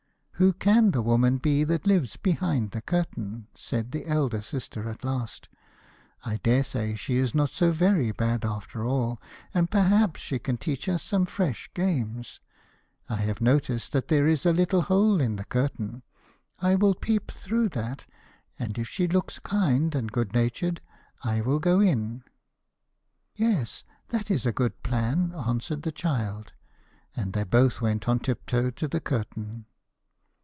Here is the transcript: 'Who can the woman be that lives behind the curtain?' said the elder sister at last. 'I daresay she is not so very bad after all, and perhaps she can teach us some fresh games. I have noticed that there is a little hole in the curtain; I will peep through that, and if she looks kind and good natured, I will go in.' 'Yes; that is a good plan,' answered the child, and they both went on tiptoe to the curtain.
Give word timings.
'Who 0.41 0.53
can 0.53 0.89
the 0.89 1.03
woman 1.03 1.37
be 1.37 1.63
that 1.65 1.85
lives 1.85 2.17
behind 2.17 2.71
the 2.71 2.81
curtain?' 2.81 3.45
said 3.53 3.91
the 3.91 4.07
elder 4.07 4.41
sister 4.41 4.89
at 4.89 5.03
last. 5.03 5.47
'I 6.25 6.37
daresay 6.37 6.95
she 6.95 7.17
is 7.17 7.35
not 7.35 7.51
so 7.51 7.71
very 7.71 8.11
bad 8.11 8.43
after 8.43 8.83
all, 8.83 9.21
and 9.53 9.69
perhaps 9.69 10.19
she 10.19 10.39
can 10.39 10.57
teach 10.57 10.89
us 10.89 11.03
some 11.03 11.27
fresh 11.27 11.69
games. 11.75 12.39
I 13.07 13.17
have 13.17 13.39
noticed 13.39 13.91
that 13.91 14.07
there 14.07 14.25
is 14.25 14.43
a 14.43 14.51
little 14.51 14.81
hole 14.81 15.21
in 15.21 15.35
the 15.35 15.45
curtain; 15.45 16.01
I 16.57 16.73
will 16.73 16.95
peep 16.95 17.29
through 17.29 17.69
that, 17.69 18.07
and 18.57 18.79
if 18.79 18.89
she 18.89 19.07
looks 19.07 19.37
kind 19.37 19.93
and 19.93 20.11
good 20.11 20.33
natured, 20.33 20.81
I 21.23 21.41
will 21.41 21.59
go 21.59 21.79
in.' 21.81 22.23
'Yes; 23.35 23.83
that 24.09 24.31
is 24.31 24.47
a 24.47 24.51
good 24.51 24.81
plan,' 24.81 25.33
answered 25.35 25.83
the 25.83 25.91
child, 25.91 26.53
and 27.15 27.33
they 27.33 27.43
both 27.43 27.79
went 27.79 28.09
on 28.09 28.17
tiptoe 28.17 28.71
to 28.71 28.87
the 28.87 28.99
curtain. 28.99 29.65